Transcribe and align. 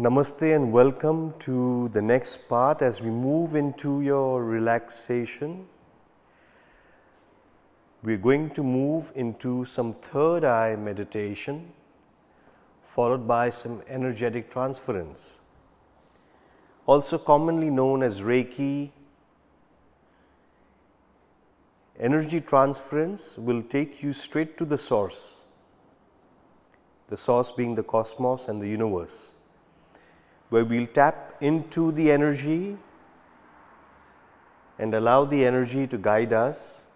Namaste 0.00 0.56
and 0.56 0.72
welcome 0.72 1.34
to 1.40 1.90
the 1.90 2.00
next 2.00 2.48
part 2.48 2.80
as 2.80 3.02
we 3.02 3.10
move 3.10 3.54
into 3.54 4.00
your 4.00 4.42
relaxation. 4.42 5.66
We're 8.02 8.16
going 8.16 8.48
to 8.52 8.62
move 8.62 9.12
into 9.14 9.66
some 9.66 9.92
third 9.92 10.42
eye 10.42 10.74
meditation 10.74 11.72
followed 12.80 13.28
by 13.28 13.50
some 13.50 13.82
energetic 13.88 14.50
transference. 14.50 15.42
Also 16.86 17.18
commonly 17.18 17.68
known 17.68 18.02
as 18.02 18.22
Reiki, 18.22 18.92
energy 21.98 22.40
transference 22.40 23.36
will 23.36 23.60
take 23.60 24.02
you 24.02 24.14
straight 24.14 24.56
to 24.56 24.64
the 24.64 24.78
source, 24.78 25.44
the 27.10 27.18
source 27.18 27.52
being 27.52 27.74
the 27.74 27.82
cosmos 27.82 28.48
and 28.48 28.62
the 28.62 28.68
universe 28.68 29.34
where 30.50 30.64
we'll 30.64 30.86
tap 30.86 31.36
into 31.40 31.92
the 31.92 32.10
energy 32.10 32.76
and 34.78 34.94
allow 34.94 35.24
the 35.24 35.44
energy 35.44 35.86
to 35.86 35.96
guide 35.96 36.32
us. 36.32 36.86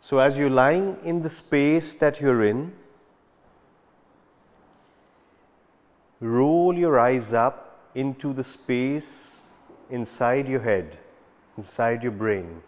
So, 0.00 0.18
as 0.18 0.38
you're 0.38 0.50
lying 0.50 0.98
in 1.02 1.22
the 1.22 1.30
space 1.30 1.94
that 1.94 2.20
you're 2.20 2.44
in, 2.44 2.72
roll 6.20 6.76
your 6.76 6.98
eyes 6.98 7.32
up 7.32 7.88
into 7.94 8.32
the 8.32 8.44
space 8.44 9.48
inside 9.88 10.48
your 10.48 10.60
head 10.60 10.98
inside 11.56 12.02
your 12.02 12.12
brain. 12.12 12.62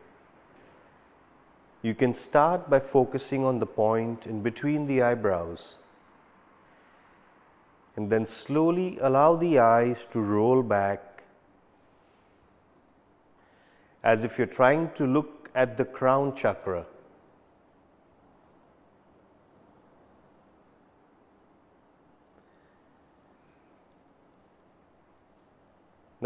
You 1.83 1.95
can 1.95 2.15
start 2.15 2.69
by 2.69 2.81
focusing 2.81 3.45
on 3.45 3.59
the 3.59 3.67
point 3.67 4.27
in 4.27 4.43
between 4.43 4.87
the 4.87 5.03
eyebrows 5.03 5.79
and 7.97 8.11
then 8.11 8.27
slowly 8.27 8.99
allow 9.01 9.37
the 9.37 9.59
eyes 9.59 10.07
to 10.11 10.21
roll 10.21 10.63
back 10.63 11.25
as 14.03 14.23
if 14.23 14.39
you're 14.39 14.47
trying 14.47 14.91
to 14.93 15.07
look 15.07 15.51
at 15.55 15.77
the 15.77 15.85
crown 15.85 16.35
chakra. 16.37 16.87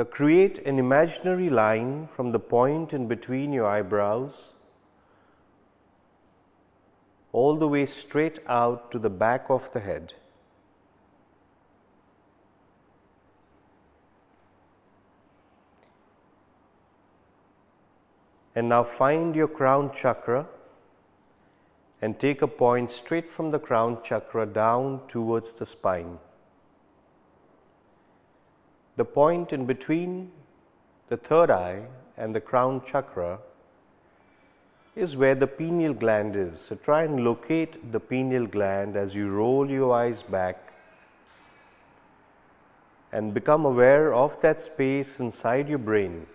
Now 0.00 0.04
create 0.04 0.60
an 0.60 0.78
imaginary 0.78 1.50
line 1.50 2.06
from 2.06 2.32
the 2.32 2.40
point 2.40 2.94
in 2.94 3.06
between 3.06 3.52
your 3.52 3.66
eyebrows 3.66 4.54
all 7.32 7.56
the 7.56 7.68
way 7.68 7.84
straight 7.84 8.38
out 8.46 8.90
to 8.92 8.98
the 8.98 9.10
back 9.10 9.50
of 9.50 9.70
the 9.74 9.80
head. 9.80 10.14
And 18.56 18.70
now 18.70 18.84
find 18.84 19.36
your 19.36 19.48
crown 19.48 19.92
chakra 19.92 20.46
and 22.00 22.18
take 22.18 22.40
a 22.40 22.48
point 22.48 22.90
straight 22.90 23.30
from 23.30 23.50
the 23.50 23.58
crown 23.58 23.98
chakra 24.02 24.46
down 24.46 25.02
towards 25.08 25.58
the 25.58 25.66
spine 25.66 26.18
the 29.00 29.04
point 29.06 29.50
in 29.54 29.64
between 29.64 30.30
the 31.08 31.16
third 31.16 31.50
eye 31.50 31.80
and 32.18 32.34
the 32.34 32.40
crown 32.48 32.82
chakra 32.84 33.38
is 34.94 35.16
where 35.16 35.34
the 35.34 35.46
pineal 35.46 35.94
gland 35.94 36.36
is. 36.36 36.60
So 36.60 36.76
try 36.76 37.04
and 37.04 37.24
locate 37.24 37.78
the 37.92 37.98
pineal 37.98 38.46
gland 38.46 38.96
as 38.96 39.14
you 39.16 39.30
roll 39.30 39.70
your 39.70 39.94
eyes 39.94 40.22
back 40.22 40.74
and 43.10 43.32
become 43.32 43.64
aware 43.64 44.12
of 44.12 44.38
that 44.42 44.60
space 44.60 45.18
inside 45.18 45.70
your 45.70 45.78
brain. 45.78 46.26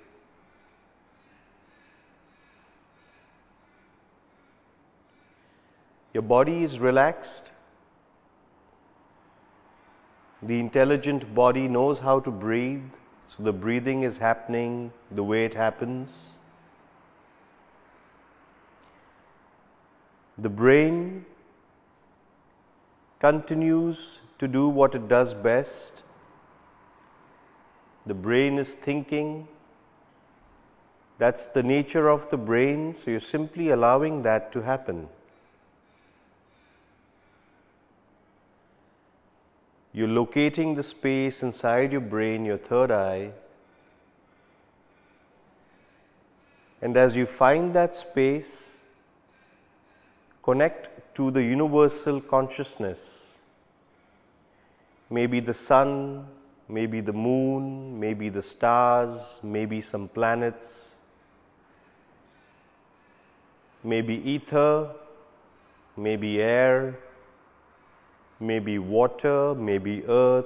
Your 6.15 6.23
body 6.23 6.63
is 6.63 6.79
relaxed 6.79 7.51
the 10.45 10.59
intelligent 10.59 11.33
body 11.33 11.67
knows 11.67 11.99
how 11.99 12.19
to 12.19 12.31
breathe, 12.31 12.83
so 13.27 13.43
the 13.43 13.51
breathing 13.51 14.03
is 14.03 14.19
happening 14.19 14.91
the 15.11 15.23
way 15.23 15.43
it 15.45 15.55
happens. 15.55 16.29
The 20.37 20.49
brain 20.49 21.25
continues 23.19 24.19
to 24.37 24.47
do 24.47 24.67
what 24.67 24.93
it 24.93 25.07
does 25.07 25.33
best. 25.33 26.03
The 28.05 28.13
brain 28.13 28.59
is 28.59 28.73
thinking. 28.73 29.47
That's 31.17 31.47
the 31.47 31.63
nature 31.63 32.09
of 32.09 32.29
the 32.29 32.37
brain, 32.37 32.93
so 32.93 33.09
you're 33.09 33.19
simply 33.19 33.69
allowing 33.69 34.21
that 34.23 34.51
to 34.51 34.61
happen. 34.61 35.07
You're 39.95 40.09
locating 40.09 40.75
the 40.75 40.83
space 40.83 41.41
inside 41.41 41.93
your 41.93 42.01
brain, 42.01 42.43
your 42.43 42.57
third 42.57 42.91
eye. 42.91 43.31
And 46.81 46.97
as 46.97 47.15
you 47.15 47.25
find 47.25 47.73
that 47.75 47.95
space, 47.95 48.81
connect 50.43 51.15
to 51.15 51.31
the 51.31 51.41
universal 51.41 52.19
consciousness. 52.19 53.41
Maybe 55.09 55.39
the 55.39 55.53
sun, 55.53 56.27
maybe 56.67 56.99
the 56.99 57.13
moon, 57.13 57.97
maybe 57.97 58.27
the 58.27 58.41
stars, 58.41 59.39
maybe 59.41 59.79
some 59.79 60.09
planets, 60.09 60.97
maybe 63.81 64.15
ether, 64.29 64.89
maybe 65.95 66.41
air, 66.41 66.99
maybe 68.39 68.77
water, 68.79 69.55
maybe 69.55 70.03
earth, 70.07 70.45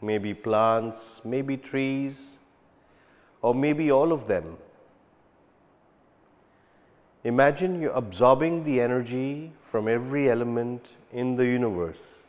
maybe 0.00 0.34
plants, 0.34 1.24
maybe 1.24 1.56
trees, 1.56 2.38
or 3.40 3.54
maybe 3.54 3.90
all 3.90 4.12
of 4.12 4.26
them. 4.26 4.56
Imagine 7.24 7.80
you're 7.80 7.92
absorbing 7.92 8.64
the 8.64 8.80
energy 8.80 9.52
from 9.60 9.86
every 9.86 10.28
element 10.28 10.92
in 11.12 11.36
the 11.36 11.44
universe. 11.44 12.26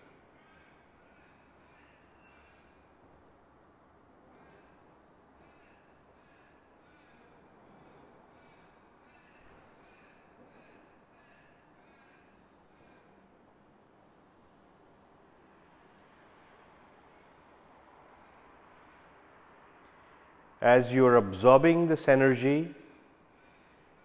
As 20.64 20.96
you 20.96 21.06
are 21.06 21.18
absorbing 21.18 21.88
this 21.90 22.08
energy, 22.08 22.74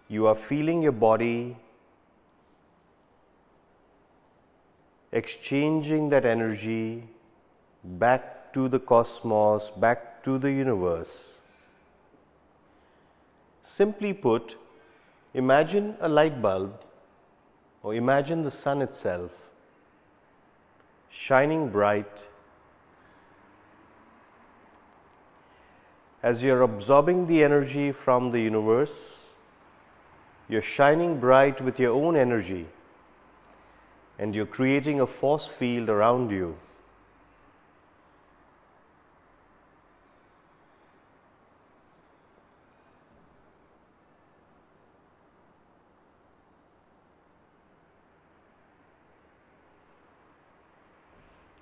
you 0.09 0.27
are 0.27 0.35
feeling 0.35 0.81
your 0.81 0.91
body 0.91 1.55
exchanging 5.13 6.09
that 6.09 6.25
energy 6.25 7.05
back 7.83 8.51
to 8.51 8.67
the 8.67 8.77
cosmos, 8.77 9.71
back 9.71 10.21
to 10.23 10.37
the 10.37 10.51
universe. 10.51 11.39
Simply 13.61 14.11
put, 14.11 14.57
imagine 15.33 15.95
a 16.01 16.09
light 16.09 16.41
bulb 16.41 16.73
or 17.83 17.95
imagine 17.95 18.43
the 18.43 18.51
sun 18.51 18.81
itself 18.81 19.31
shining 21.09 21.69
bright 21.69 22.27
As 26.29 26.43
you're 26.43 26.61
absorbing 26.61 27.25
the 27.25 27.43
energy 27.43 27.91
from 27.91 28.29
the 28.29 28.39
universe, 28.39 29.33
you're 30.47 30.61
shining 30.61 31.19
bright 31.19 31.59
with 31.59 31.79
your 31.79 31.91
own 31.91 32.15
energy 32.15 32.67
and 34.19 34.35
you're 34.35 34.45
creating 34.45 34.99
a 34.99 35.07
force 35.07 35.47
field 35.47 35.89
around 35.89 36.29
you. 36.29 36.55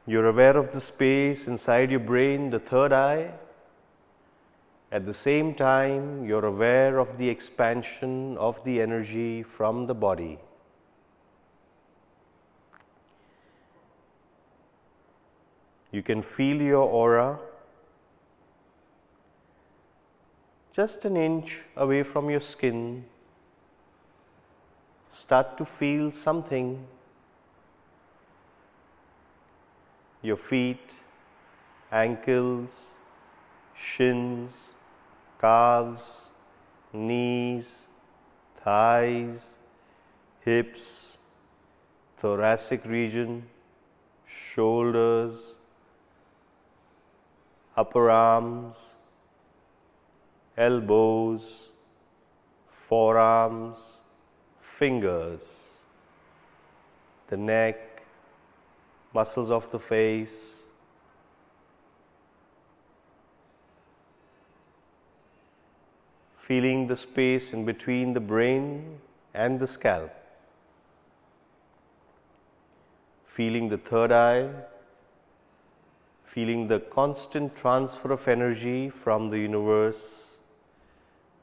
You're 0.05 0.27
aware 0.27 0.57
of 0.57 0.73
the 0.73 0.81
space 0.81 1.47
inside 1.47 1.89
your 1.89 2.01
brain, 2.01 2.49
the 2.49 2.59
third 2.59 2.91
eye, 2.91 3.31
At 4.89 5.05
the 5.05 5.13
same 5.13 5.53
time, 5.53 6.25
you're 6.25 6.45
aware 6.45 6.97
of 6.99 7.17
the 7.17 7.27
expansion 7.27 8.37
of 8.37 8.63
the 8.63 8.81
energy 8.81 9.43
from 9.43 9.85
the 9.87 9.93
body. 9.93 10.39
You 15.91 16.01
can 16.01 16.21
feel 16.21 16.61
your 16.61 16.83
aura 16.83 17.39
just 20.71 21.05
an 21.05 21.17
inch 21.17 21.63
away 21.75 22.03
from 22.03 22.29
your 22.29 22.39
skin. 22.39 23.03
Start 25.09 25.57
to 25.57 25.65
feel 25.65 26.11
something. 26.11 26.85
Your 30.21 30.37
feet, 30.37 31.01
ankles, 31.91 32.93
shins, 33.73 34.69
calves, 35.39 36.29
knees, 36.93 37.87
thighs, 38.55 39.57
hips, 40.41 41.17
thoracic 42.17 42.83
region, 42.85 43.43
shoulders, 44.25 45.57
upper 47.75 48.09
arms, 48.09 48.95
elbows, 50.57 51.71
forearms, 52.65 54.01
fingers, 54.59 55.77
the 57.27 57.37
neck, 57.37 58.03
muscles 59.13 59.51
of 59.51 59.69
the 59.71 59.79
face, 59.79 60.66
feeling 66.47 66.87
the 66.87 66.95
space 66.95 67.51
in 67.53 67.65
between 67.65 68.13
the 68.13 68.25
brain 68.33 68.99
and 69.33 69.59
the 69.59 69.67
scalp, 69.67 70.13
feeling 73.35 73.69
the 73.69 73.77
third 73.77 74.11
eye 74.11 74.49
feeling 76.37 76.67
the 76.67 76.79
constant 76.95 77.55
transfer 77.55 78.11
of 78.11 78.27
energy 78.27 78.89
from 78.91 79.29
the 79.31 79.39
universe 79.39 80.35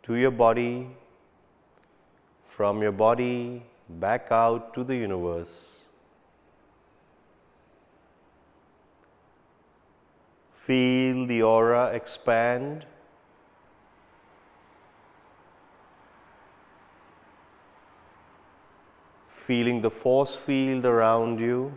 to 0.04 0.14
your 0.14 0.30
body, 0.30 0.86
from 2.44 2.80
your 2.80 2.92
body 2.92 3.64
back 4.04 4.28
out 4.30 4.72
to 4.72 4.84
the 4.84 4.94
universe. 4.94 5.88
Feel 10.52 11.26
the 11.26 11.42
aura 11.42 11.86
expand. 11.86 12.86
Feeling 19.46 19.82
the 19.82 19.90
force 19.90 20.34
field 20.34 20.86
around 20.86 21.38
you. 21.38 21.74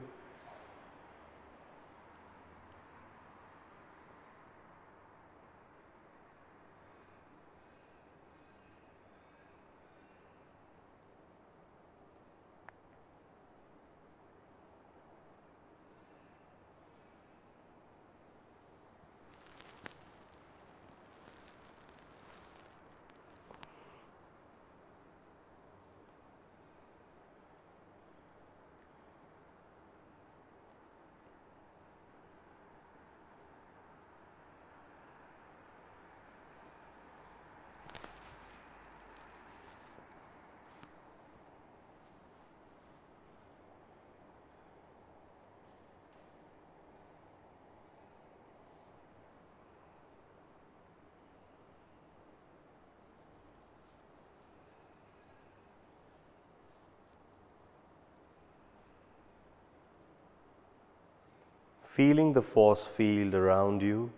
Feeling 61.98 62.32
the 62.32 62.42
force 62.44 62.86
field 62.86 63.34
around 63.34 63.82
you. 63.82 64.12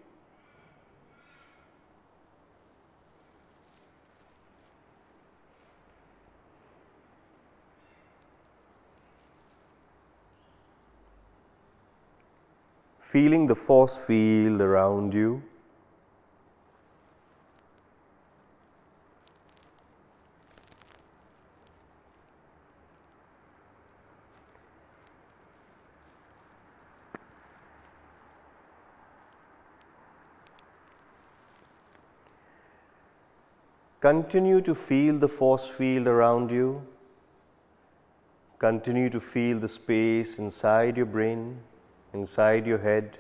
Feeling 13.00 13.48
the 13.48 13.56
force 13.56 13.96
field 13.96 14.60
around 14.60 15.14
you. 15.14 15.42
Continue 34.01 34.62
to 34.62 34.74
feel 34.74 35.18
the 35.20 35.27
force 35.27 35.68
field 35.68 36.08
around 36.08 36.51
you. 36.51 36.82
Continue 38.58 39.10
to 39.10 39.20
feel 39.20 39.60
the 39.60 39.68
space 39.68 40.39
inside 40.39 40.96
your 40.96 41.06
brain, 41.06 41.60
inside 42.13 42.65
your 42.65 42.77
head. 42.77 43.20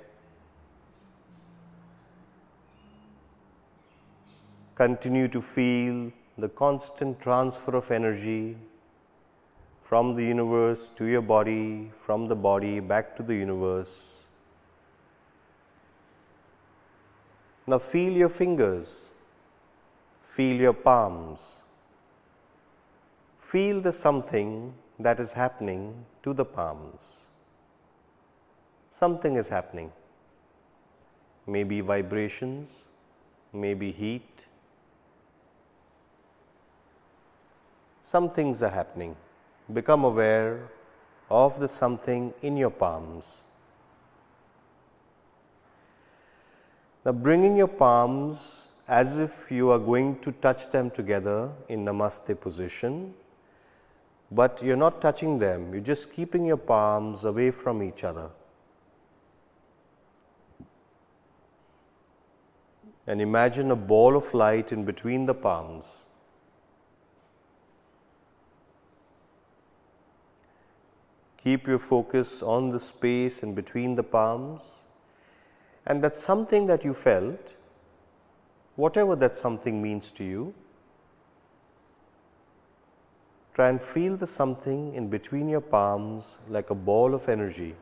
Continue 4.75 5.27
to 5.27 5.41
feel 5.41 6.13
the 6.37 6.47
constant 6.47 7.19
transfer 7.19 7.75
of 7.75 7.91
energy 7.91 8.55
from 9.83 10.15
the 10.15 10.23
universe 10.23 10.87
to 10.95 11.05
your 11.05 11.21
body, 11.21 11.91
from 11.93 12.29
the 12.29 12.35
body 12.37 12.79
back 12.79 13.17
to 13.17 13.23
the 13.23 13.35
universe. 13.35 14.27
Now 17.67 17.79
feel 17.79 18.13
your 18.13 18.29
fingers 18.29 19.08
Feel 20.35 20.57
your 20.61 20.73
palms. 20.73 21.63
Feel 23.39 23.81
the 23.81 23.91
something 23.91 24.73
that 24.99 25.19
is 25.19 25.33
happening 25.33 26.05
to 26.23 26.33
the 26.33 26.45
palms. 26.45 27.29
Something 28.91 29.35
is 29.35 29.49
happening. 29.49 29.91
Maybe 31.47 31.81
vibrations, 31.81 32.85
maybe 33.51 33.91
heat. 33.91 34.45
Some 38.03 38.29
things 38.29 38.61
are 38.61 38.69
happening. 38.69 39.15
Become 39.73 40.03
aware 40.03 40.69
of 41.29 41.59
the 41.59 41.67
something 41.67 42.33
in 42.41 42.55
your 42.55 42.69
palms. 42.69 43.45
Now, 47.03 47.13
bringing 47.13 47.57
your 47.57 47.67
palms 47.67 48.68
as 48.89 49.19
if 49.19 49.51
you 49.51 49.69
are 49.69 49.77
going 49.77 50.17
to 50.19 50.31
touch 50.31 50.71
them 50.71 50.89
together 50.89 51.51
in 51.67 51.85
Namaste 51.85 52.39
position, 52.41 53.13
but 54.31 54.63
you 54.63 54.73
are 54.73 54.81
not 54.83 54.99
touching 54.99 55.37
them, 55.37 55.71
you 55.71 55.79
are 55.79 55.83
just 55.83 56.11
keeping 56.11 56.43
your 56.43 56.57
palms 56.57 57.23
away 57.23 57.51
from 57.51 57.83
each 57.83 58.03
other. 58.03 58.31
And 63.05 63.21
imagine 63.21 63.69
a 63.69 63.75
ball 63.75 64.17
of 64.17 64.33
light 64.33 64.71
in 64.71 64.85
between 64.85 65.27
the 65.27 65.35
palms. 65.35 66.05
Keep 71.43 71.67
your 71.67 71.79
focus 71.79 72.41
on 72.41 72.69
the 72.69 72.79
space 72.79 73.43
in 73.43 73.53
between 73.53 73.95
the 73.95 74.03
palms, 74.03 74.85
and 75.85 76.03
that's 76.03 76.19
something 76.19 76.65
that 76.65 76.83
you 76.83 76.95
felt 76.95 77.55
whatever 78.79 79.13
that 79.13 79.35
something 79.35 79.81
means 79.81 80.09
to 80.13 80.23
you, 80.23 80.53
try 83.53 83.67
and 83.67 83.81
feel 83.81 84.15
the 84.15 84.27
something 84.27 84.93
in 84.93 85.09
between 85.09 85.49
your 85.49 85.59
palms 85.59 86.37
like 86.49 86.69
a 86.69 86.75
ball 86.89 87.13
of 87.13 87.27
energy. 87.27 87.75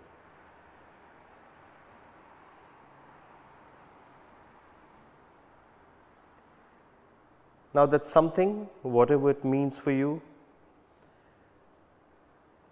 Now, 7.76 7.86
that 7.86 8.08
something, 8.08 8.68
whatever 8.82 9.30
it 9.30 9.46
means 9.46 9.78
for 9.78 9.92
you, 9.92 10.20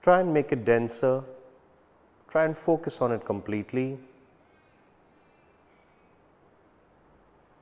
try 0.01 0.21
and 0.21 0.33
make 0.33 0.51
it 0.51 0.65
denser, 0.65 1.23
try 2.27 2.45
and 2.45 2.57
focus 2.57 3.01
on 3.01 3.11
it 3.11 3.23
completely. 3.23 3.99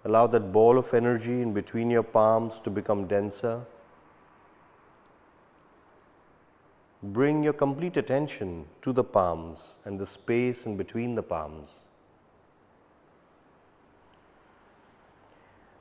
Allow 0.05 0.27
that 0.27 0.51
ball 0.51 0.77
of 0.77 0.93
energy 0.93 1.41
in 1.41 1.53
between 1.53 1.89
your 1.89 2.03
palms 2.03 2.59
to 2.61 2.69
become 2.69 3.07
denser. 3.07 3.61
Bring 7.01 7.43
your 7.43 7.53
complete 7.53 7.97
attention 7.97 8.65
to 8.81 8.91
the 8.91 9.03
palms 9.03 9.79
and 9.85 9.99
the 9.99 10.05
space 10.05 10.65
in 10.65 10.75
between 10.75 11.15
the 11.15 11.23
palms. 11.23 11.81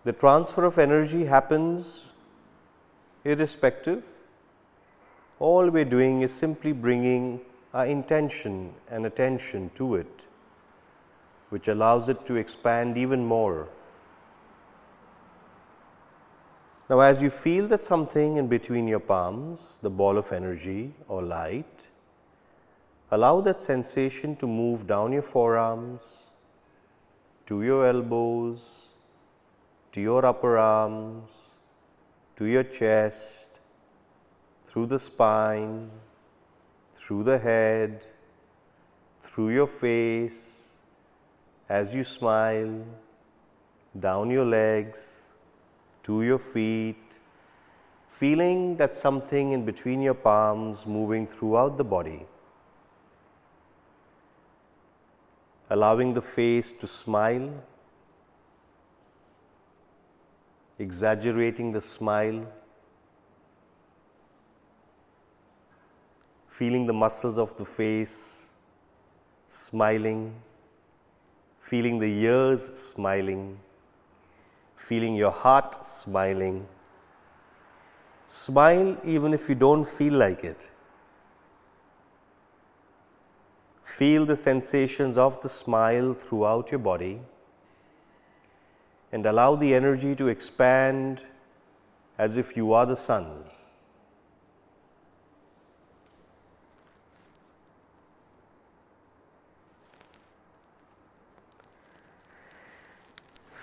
The 0.04 0.12
transfer 0.12 0.64
of 0.64 0.78
energy 0.78 1.24
happens 1.24 2.08
irrespective. 3.24 4.02
All 5.38 5.70
we're 5.70 5.84
doing 5.84 6.22
is 6.22 6.32
simply 6.32 6.72
bringing 6.72 7.40
our 7.72 7.86
intention 7.86 8.74
and 8.88 9.06
attention 9.06 9.70
to 9.76 9.94
it, 9.94 10.26
which 11.50 11.68
allows 11.68 12.08
it 12.08 12.26
to 12.26 12.34
expand 12.34 12.98
even 12.98 13.24
more. 13.24 13.68
Now, 16.92 17.00
as 17.00 17.22
you 17.22 17.30
feel 17.30 17.68
that 17.68 17.80
something 17.80 18.36
in 18.36 18.48
between 18.48 18.86
your 18.86 19.00
palms, 19.00 19.78
the 19.80 19.88
ball 19.88 20.18
of 20.18 20.30
energy 20.30 20.92
or 21.08 21.22
light, 21.22 21.88
allow 23.10 23.40
that 23.40 23.62
sensation 23.62 24.36
to 24.36 24.46
move 24.46 24.86
down 24.86 25.10
your 25.10 25.22
forearms, 25.22 26.32
to 27.46 27.62
your 27.62 27.86
elbows, 27.86 28.92
to 29.92 30.02
your 30.02 30.26
upper 30.26 30.58
arms, 30.58 31.52
to 32.36 32.44
your 32.44 32.64
chest, 32.64 33.60
through 34.66 34.84
the 34.84 34.98
spine, 34.98 35.90
through 36.92 37.24
the 37.24 37.38
head, 37.38 38.04
through 39.18 39.48
your 39.48 39.66
face, 39.66 40.82
as 41.70 41.94
you 41.94 42.04
smile, 42.04 42.84
down 43.98 44.28
your 44.28 44.44
legs 44.44 45.21
to 46.04 46.22
your 46.22 46.38
feet, 46.38 47.18
feeling 48.08 48.76
that 48.76 48.94
something 48.94 49.52
in 49.52 49.64
between 49.64 50.00
your 50.00 50.14
palms 50.14 50.86
moving 50.86 51.26
throughout 51.26 51.78
the 51.78 51.84
body. 51.84 52.26
Allowing 55.70 56.12
the 56.12 56.22
face 56.22 56.72
to 56.72 56.86
smile, 56.86 57.50
exaggerating 60.78 61.72
the 61.72 61.80
smile, 61.80 62.46
feeling 66.48 66.86
the 66.86 66.92
muscles 66.92 67.38
of 67.38 67.56
the 67.56 67.64
face 67.64 68.50
smiling, 69.46 70.34
feeling 71.60 71.98
the 71.98 72.12
ears 72.24 72.70
smiling 72.78 73.58
feeling 74.88 75.14
your 75.14 75.30
heart 75.30 75.84
smiling. 75.86 76.66
Smile 78.26 78.96
even 79.04 79.32
if 79.32 79.48
you 79.48 79.54
don't 79.54 79.84
feel 79.84 80.14
like 80.14 80.42
it. 80.44 80.70
Feel 83.84 84.26
the 84.26 84.36
sensations 84.36 85.18
of 85.18 85.40
the 85.42 85.48
smile 85.48 86.14
throughout 86.14 86.70
your 86.70 86.78
body 86.78 87.20
and 89.12 89.26
allow 89.26 89.54
the 89.54 89.74
energy 89.74 90.14
to 90.14 90.28
expand 90.28 91.24
as 92.18 92.36
if 92.36 92.56
you 92.56 92.72
are 92.72 92.86
the 92.86 92.96
sun. 92.96 93.26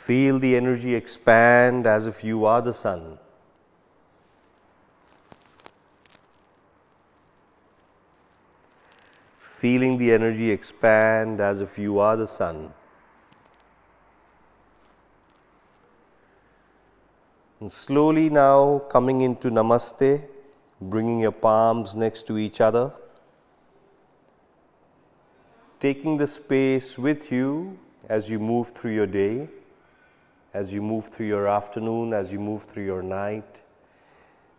Feel 0.09 0.39
the 0.39 0.55
energy 0.55 0.95
expand 0.95 1.85
as 1.85 2.07
if 2.07 2.23
you 2.23 2.43
are 2.43 2.63
the 2.63 2.73
sun. 2.73 3.19
Feeling 9.37 9.99
the 9.99 10.11
energy 10.11 10.49
expand 10.49 11.39
as 11.39 11.61
if 11.61 11.77
you 11.77 11.99
are 11.99 12.15
the 12.17 12.27
sun. 12.27 12.73
And 17.59 17.71
slowly 17.71 18.31
now 18.31 18.79
coming 18.89 19.21
into 19.21 19.51
Namaste, 19.51 20.23
bringing 20.81 21.19
your 21.19 21.33
palms 21.33 21.95
next 21.95 22.25
to 22.25 22.39
each 22.39 22.59
other, 22.61 22.91
taking 25.79 26.17
the 26.17 26.25
space 26.25 26.97
with 26.97 27.31
you 27.31 27.77
as 28.09 28.27
you 28.27 28.39
move 28.39 28.69
through 28.69 28.95
your 28.95 29.05
day 29.05 29.47
as 30.53 30.73
you 30.73 30.81
move 30.81 31.07
through 31.07 31.27
your 31.27 31.47
afternoon, 31.47 32.13
as 32.13 32.33
you 32.33 32.39
move 32.39 32.63
through 32.63 32.85
your 32.85 33.03
night. 33.03 33.61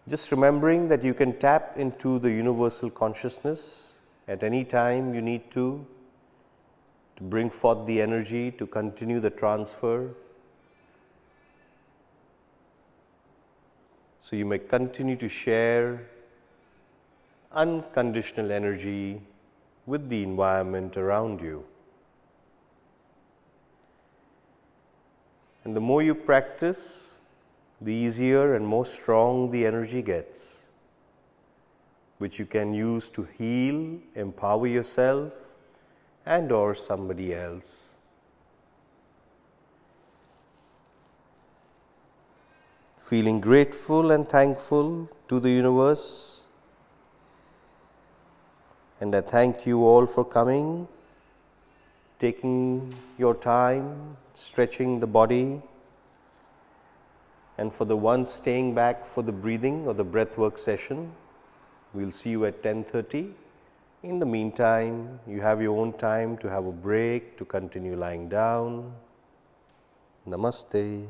Just 0.08 0.30
remembering 0.30 0.88
that 0.88 1.02
you 1.02 1.14
can 1.14 1.38
tap 1.38 1.76
into 1.76 2.18
the 2.18 2.30
universal 2.30 2.90
consciousness 2.90 4.00
at 4.28 4.42
any 4.42 4.64
time 4.64 5.14
you 5.14 5.20
need 5.20 5.50
to, 5.50 5.86
to 7.16 7.22
bring 7.22 7.50
forth 7.50 7.86
the 7.86 8.00
energy 8.00 8.50
to 8.52 8.66
continue 8.66 9.20
the 9.20 9.30
transfer. 9.30 10.10
So 14.20 14.36
you 14.36 14.46
may 14.46 14.58
continue 14.58 15.16
to 15.16 15.28
share 15.28 16.08
unconditional 17.52 18.52
energy 18.52 19.20
with 19.86 20.08
the 20.08 20.22
environment 20.22 20.96
around 20.96 21.40
you. 21.40 21.64
And 25.64 25.76
the 25.76 25.80
more 25.80 26.02
you 26.02 26.14
practice, 26.14 27.18
the 27.80 27.92
easier 27.92 28.54
and 28.54 28.66
more 28.66 28.86
strong 28.86 29.50
the 29.50 29.66
energy 29.66 30.02
gets, 30.02 30.68
which 32.18 32.38
you 32.38 32.46
can 32.46 32.74
use 32.74 33.08
to 33.10 33.26
heal, 33.36 33.98
empower 34.14 34.66
yourself 34.66 35.32
and 36.26 36.52
or 36.52 36.74
somebody 36.74 37.34
else. 37.34 37.96
Feeling 43.00 43.40
grateful 43.40 44.12
and 44.12 44.28
thankful 44.28 45.10
to 45.28 45.40
the 45.40 45.50
universe. 45.50 46.46
And 49.00 49.14
I 49.14 49.20
thank 49.20 49.66
you 49.66 49.84
all 49.84 50.06
for 50.06 50.24
coming 50.24 50.86
taking 52.20 52.94
your 53.18 53.34
time, 53.34 54.16
stretching 54.34 55.00
the 55.00 55.06
body, 55.06 55.60
and 57.58 57.72
for 57.72 57.84
the 57.84 57.96
ones 57.96 58.30
staying 58.30 58.74
back 58.74 59.04
for 59.04 59.22
the 59.22 59.32
breathing 59.32 59.86
or 59.86 59.94
the 59.94 60.04
breath 60.04 60.38
work 60.38 60.58
session, 60.58 61.12
we'll 61.92 62.12
see 62.12 62.30
you 62.30 62.44
at 62.44 62.62
10:30. 62.62 63.34
In 64.02 64.18
the 64.18 64.26
meantime, 64.26 65.20
you 65.26 65.40
have 65.42 65.60
your 65.60 65.76
own 65.78 65.92
time 65.92 66.38
to 66.38 66.48
have 66.48 66.66
a 66.66 66.72
break, 66.72 67.36
to 67.36 67.44
continue 67.44 67.96
lying 67.96 68.28
down. 68.28 68.94
Namaste. 70.26 71.06